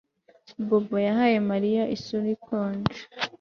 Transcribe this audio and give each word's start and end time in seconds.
Bobo 0.67 0.97
yahaye 1.07 1.37
Mariya 1.51 1.83
isura 1.95 2.27
ikonje 2.35 3.01